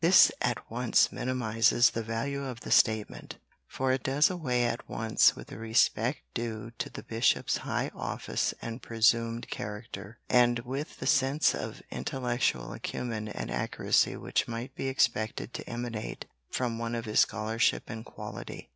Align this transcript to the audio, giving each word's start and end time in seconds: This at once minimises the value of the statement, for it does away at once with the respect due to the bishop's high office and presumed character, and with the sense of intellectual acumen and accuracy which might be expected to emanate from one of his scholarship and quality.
This 0.03 0.31
at 0.41 0.57
once 0.67 1.11
minimises 1.11 1.91
the 1.91 2.01
value 2.01 2.43
of 2.43 2.61
the 2.61 2.71
statement, 2.71 3.37
for 3.67 3.91
it 3.91 4.01
does 4.01 4.31
away 4.31 4.63
at 4.63 4.89
once 4.89 5.35
with 5.35 5.49
the 5.49 5.59
respect 5.59 6.21
due 6.33 6.71
to 6.79 6.89
the 6.89 7.03
bishop's 7.03 7.57
high 7.57 7.91
office 7.93 8.51
and 8.63 8.81
presumed 8.81 9.51
character, 9.51 10.17
and 10.27 10.57
with 10.61 10.97
the 10.97 11.05
sense 11.05 11.53
of 11.53 11.83
intellectual 11.91 12.73
acumen 12.73 13.27
and 13.27 13.51
accuracy 13.51 14.15
which 14.17 14.47
might 14.47 14.73
be 14.73 14.87
expected 14.87 15.53
to 15.53 15.69
emanate 15.69 16.25
from 16.49 16.79
one 16.79 16.95
of 16.95 17.05
his 17.05 17.19
scholarship 17.19 17.83
and 17.87 18.03
quality. 18.03 18.69